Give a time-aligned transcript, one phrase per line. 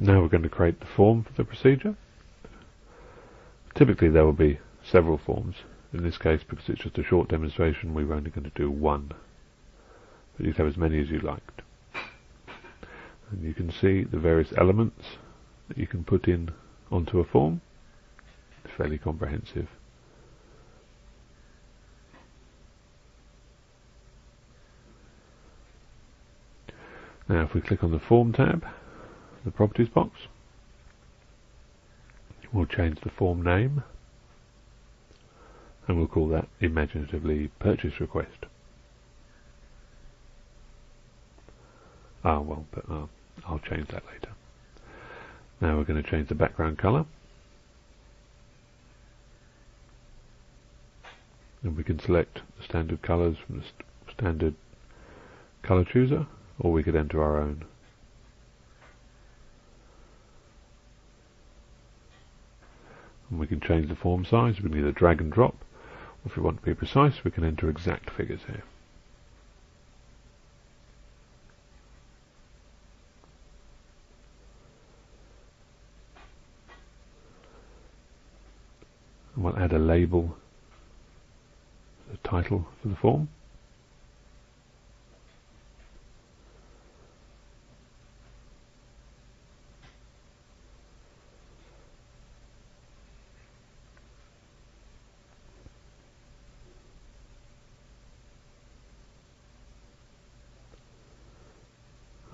[0.00, 1.96] Now we're going to create the form for the procedure.
[3.74, 5.56] Typically there will be several forms.
[5.92, 9.10] In this case, because it's just a short demonstration, we're only going to do one.
[10.36, 11.62] But you can have as many as you liked.
[13.32, 15.04] And you can see the various elements
[15.66, 16.50] that you can put in
[16.92, 17.60] onto a form.
[18.64, 19.66] It's fairly comprehensive.
[27.28, 28.64] Now if we click on the Form tab,
[29.44, 30.10] the Properties box,
[32.52, 33.82] we'll change the form name
[35.86, 38.46] and we'll call that imaginatively Purchase Request.
[42.24, 43.06] Ah, well, but, uh,
[43.46, 44.32] I'll change that later.
[45.60, 47.06] Now we're going to change the background color.
[51.62, 53.82] And we can select the standard colors from the st
[54.14, 54.54] standard
[55.62, 56.26] color chooser
[56.60, 57.64] or we could enter our own.
[63.30, 65.54] And we can change the form size, we can either drag and drop,
[66.24, 68.64] or if we want to be precise, we can enter exact figures here.
[79.34, 80.36] And we'll add a label,
[82.10, 83.28] the title for the form.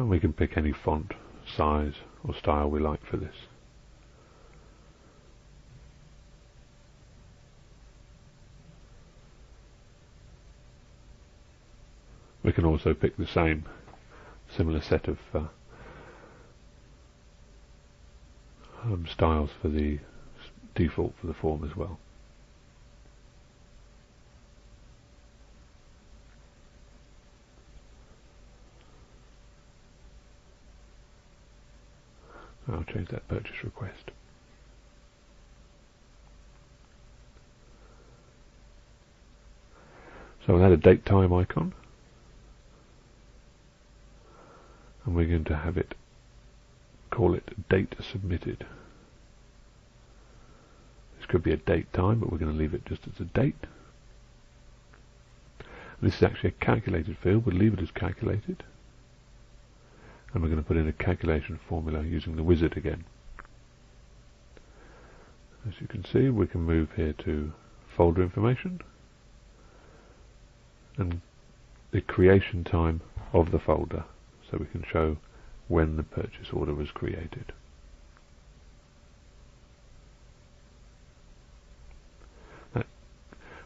[0.05, 1.15] And we can pick any font,
[1.57, 1.95] size
[2.29, 3.35] or style we like for this.
[12.43, 13.65] We can also pick the same
[14.55, 15.45] similar set of uh,
[18.83, 20.01] um, styles for the
[20.75, 21.98] default for the form as well.
[32.70, 34.11] I'll change that purchase request.
[40.47, 41.73] So we'll add a date time icon
[45.05, 45.95] and we're going to have it
[47.11, 48.67] call it date submitted.
[51.17, 53.25] This could be a date time but we're going to leave it just as a
[53.25, 53.67] date.
[56.02, 58.64] This is actually a calculated field, we'll leave it as calculated
[60.34, 63.05] and we're going to put in a calculation formula using the wizard again.
[65.67, 67.52] As you can see we can move here to
[67.96, 68.80] folder information
[70.98, 71.20] and
[71.92, 73.00] the creation time
[73.33, 74.05] of the folder
[74.50, 75.17] so we can show
[75.68, 77.52] when the purchase order was created.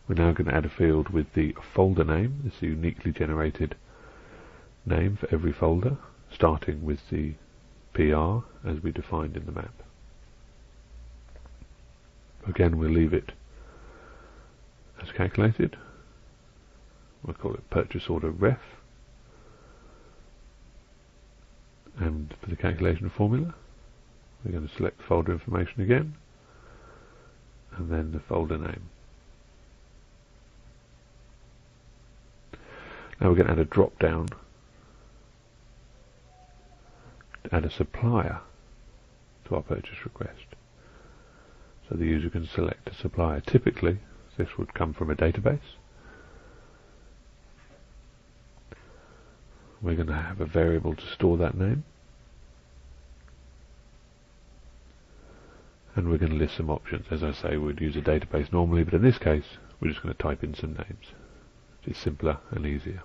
[0.07, 3.75] we're now going to add a field with the folder name, this is uniquely generated
[4.87, 5.99] name for every folder
[6.33, 7.35] starting with the
[7.95, 9.75] PR as we defined in the map.
[12.47, 13.33] Again, we'll leave it
[15.03, 15.77] as calculated.
[17.25, 18.61] We'll call it purchase order ref.
[21.99, 23.55] And for the calculation formula,
[24.45, 26.15] we're going to select folder information again,
[27.77, 28.89] and then the folder name.
[33.21, 34.29] Now we're going to add a drop down
[37.53, 38.41] add a supplier
[39.47, 40.55] to our purchase request.
[41.89, 43.41] So the user can select a supplier.
[43.41, 43.99] Typically,
[44.37, 45.77] this would come from a database.
[49.81, 51.85] We're going to have a variable to store that name.
[55.95, 57.07] And we're going to list some options.
[57.11, 60.15] As I say, we'd use a database normally, but in this case, we're just going
[60.15, 61.13] to type in some names.
[61.85, 63.03] It's simpler and easier.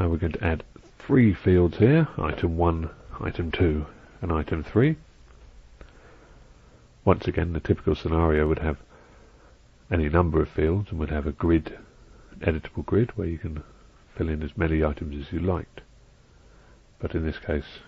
[0.00, 0.64] Now we're going to add
[0.98, 2.88] three fields here, item 1,
[3.20, 3.84] item 2
[4.22, 4.96] and item 3.
[7.04, 8.78] Once again the typical scenario would have
[9.92, 11.78] any number of fields and would have a grid,
[12.38, 13.62] editable grid where you can
[14.16, 15.82] fill in as many items as you liked.
[16.98, 17.80] But in this case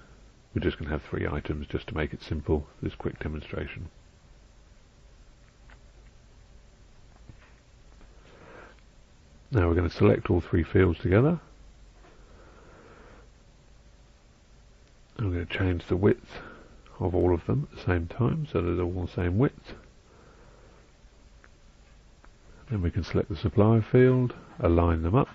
[0.54, 3.88] we're just going to have three items just to make it simple this quick demonstration.
[9.50, 11.40] Now we're going to select all three fields together
[15.22, 16.38] I'm going to change the width
[16.98, 19.74] of all of them at the same time so they're all the same width.
[22.70, 25.28] Then we can select the supplier field, align them up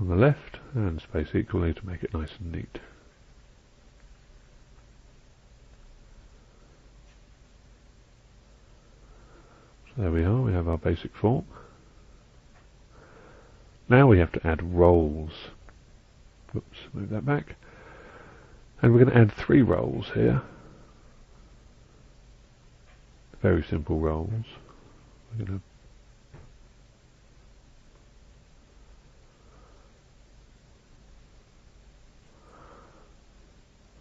[0.00, 2.78] on the left and space equally to make it nice and neat.
[9.88, 11.44] So there we are, we have our basic form.
[13.88, 15.32] Now we have to add roles.
[16.54, 17.56] Oops, move that back.
[18.80, 20.42] And we're going to add three roles here.
[23.42, 24.44] Very simple roles.
[25.32, 25.64] We're going to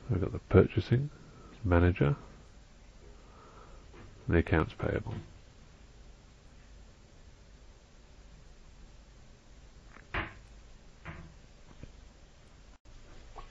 [0.09, 1.09] we've got the purchasing
[1.63, 2.15] manager
[4.25, 5.13] and the accounts payable.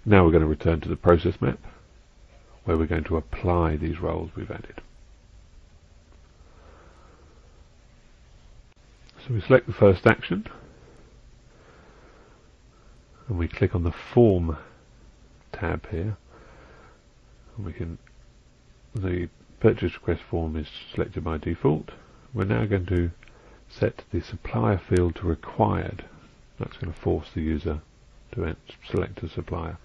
[0.08, 1.58] Now we're going to return to the process map
[2.64, 4.80] where we're going to apply these roles we've added.
[9.18, 10.46] So we select the first action
[13.26, 14.56] and we click on the form
[15.50, 16.16] tab here.
[17.56, 17.98] And we can
[18.94, 21.90] the purchase request form is selected by default.
[22.32, 23.10] We're now going to
[23.68, 26.04] set the supplier field to required.
[26.60, 27.80] That's going to force the user
[28.32, 28.56] to
[28.88, 29.78] select a supplier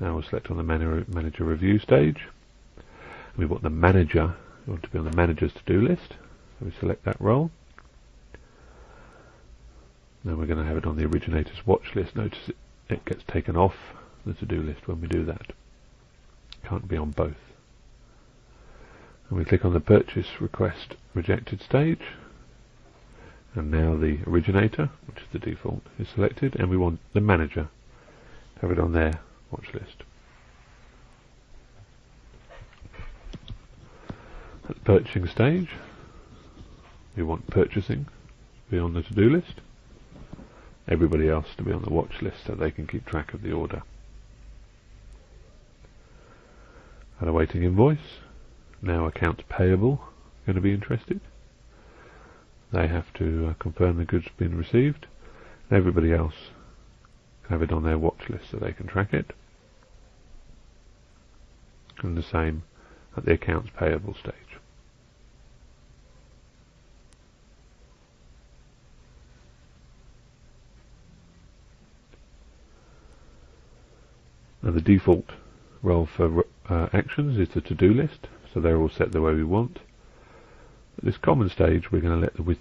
[0.00, 2.28] now we'll select on the manager review stage.
[3.36, 4.34] We want the manager,
[4.66, 6.14] we want to be on the manager's to-do list.
[6.58, 7.50] So we select that role.
[10.24, 12.14] Then we're going to have it on the originator's watch list.
[12.14, 12.56] Notice it,
[12.88, 13.74] it gets taken off
[14.24, 15.52] the to-do list when we do that.
[16.64, 17.36] Can't be on both.
[19.28, 22.02] And we click on the purchase request rejected stage.
[23.54, 27.68] And now the originator, which is the default, is selected and we want the manager
[28.54, 29.20] to have it on there
[29.52, 30.02] watch list.
[34.68, 35.68] At the purchasing stage,
[37.16, 39.60] we want purchasing to be on the to-do list,
[40.88, 43.52] everybody else to be on the watch list so they can keep track of the
[43.52, 43.82] order.
[47.20, 48.20] At awaiting invoice,
[48.80, 50.00] now accounts payable
[50.46, 51.20] going to be interested.
[52.72, 55.06] They have to uh, confirm the goods have been received.
[55.70, 56.34] Everybody else
[57.48, 59.32] have it on their watch list so they can track it
[62.02, 62.62] and the same
[63.16, 64.34] at the accounts payable stage.
[74.62, 75.32] Now the default
[75.82, 79.42] role for uh, actions is the to-do list, so they're all set the way we
[79.44, 79.80] want.
[80.98, 82.56] At this common stage we're going to let the,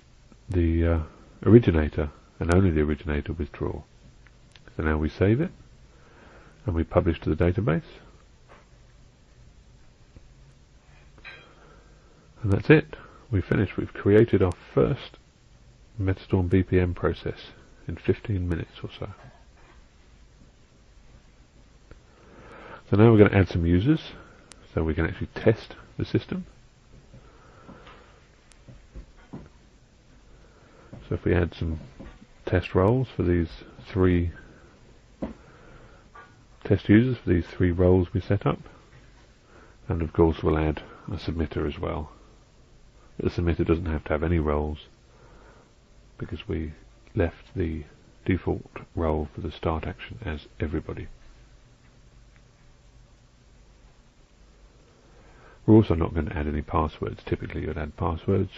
[0.49, 0.99] the uh,
[1.43, 2.09] originator
[2.39, 3.83] and only the originator withdraw.
[4.75, 5.51] So now we save it
[6.65, 7.83] and we publish to the database
[12.43, 12.95] And that's it.
[13.29, 13.77] We've finished.
[13.77, 15.17] We've created our first
[15.99, 17.51] Metastorm BPM process
[17.87, 19.09] in 15 minutes or so.
[22.89, 24.01] So now we're going to add some users
[24.73, 26.45] so we can actually test the system.
[31.07, 31.79] So if we add some
[32.45, 33.49] test roles for these
[33.87, 34.31] three
[36.63, 38.59] test users for these three roles we set up
[39.87, 42.11] and of course we'll add a submitter as well
[43.21, 44.79] the submitter doesn't have to have any roles
[46.17, 46.73] because we
[47.15, 47.83] left the
[48.25, 51.07] default role for the start action as everybody.
[55.65, 57.21] We're also not going to add any passwords.
[57.25, 58.51] Typically you'd add passwords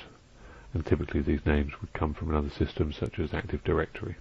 [0.73, 4.15] and typically these names would come from another system such as Active Directory.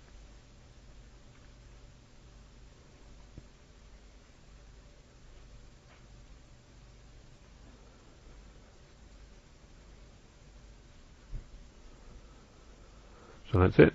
[13.52, 13.92] So that's it.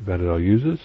[0.00, 0.80] We've added our users.